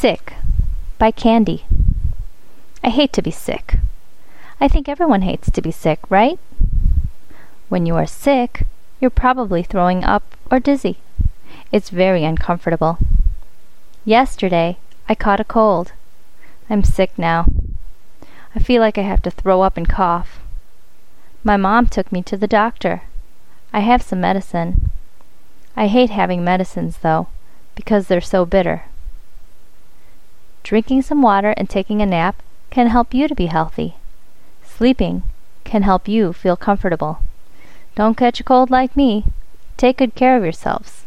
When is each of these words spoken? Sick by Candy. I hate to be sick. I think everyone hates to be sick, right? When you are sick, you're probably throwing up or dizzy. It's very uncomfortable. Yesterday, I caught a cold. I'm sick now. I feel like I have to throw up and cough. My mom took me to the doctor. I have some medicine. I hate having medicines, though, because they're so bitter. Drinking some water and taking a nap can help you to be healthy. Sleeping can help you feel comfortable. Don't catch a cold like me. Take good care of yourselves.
Sick 0.00 0.34
by 0.96 1.10
Candy. 1.10 1.64
I 2.84 2.88
hate 2.88 3.12
to 3.14 3.20
be 3.20 3.32
sick. 3.32 3.78
I 4.60 4.68
think 4.68 4.88
everyone 4.88 5.22
hates 5.22 5.50
to 5.50 5.60
be 5.60 5.72
sick, 5.72 5.98
right? 6.08 6.38
When 7.68 7.84
you 7.84 7.96
are 7.96 8.06
sick, 8.06 8.62
you're 9.00 9.10
probably 9.10 9.64
throwing 9.64 10.04
up 10.04 10.22
or 10.52 10.60
dizzy. 10.60 10.98
It's 11.72 11.90
very 11.90 12.24
uncomfortable. 12.24 12.98
Yesterday, 14.04 14.76
I 15.08 15.16
caught 15.16 15.40
a 15.40 15.44
cold. 15.44 15.90
I'm 16.70 16.84
sick 16.84 17.10
now. 17.18 17.46
I 18.54 18.60
feel 18.60 18.80
like 18.80 18.98
I 18.98 19.02
have 19.02 19.22
to 19.22 19.32
throw 19.32 19.62
up 19.62 19.76
and 19.76 19.88
cough. 19.88 20.38
My 21.42 21.56
mom 21.56 21.88
took 21.88 22.12
me 22.12 22.22
to 22.22 22.36
the 22.36 22.46
doctor. 22.46 23.02
I 23.72 23.80
have 23.80 24.02
some 24.02 24.20
medicine. 24.20 24.92
I 25.74 25.88
hate 25.88 26.10
having 26.10 26.44
medicines, 26.44 26.98
though, 26.98 27.26
because 27.74 28.06
they're 28.06 28.20
so 28.20 28.46
bitter. 28.46 28.84
Drinking 30.68 31.00
some 31.00 31.22
water 31.22 31.54
and 31.56 31.66
taking 31.66 32.02
a 32.02 32.04
nap 32.04 32.42
can 32.68 32.88
help 32.88 33.14
you 33.14 33.26
to 33.26 33.34
be 33.34 33.46
healthy. 33.46 33.94
Sleeping 34.62 35.22
can 35.64 35.82
help 35.82 36.06
you 36.06 36.34
feel 36.34 36.58
comfortable. 36.58 37.20
Don't 37.94 38.18
catch 38.18 38.38
a 38.38 38.44
cold 38.44 38.68
like 38.68 38.94
me. 38.94 39.24
Take 39.78 39.96
good 39.96 40.14
care 40.14 40.36
of 40.36 40.42
yourselves. 40.42 41.06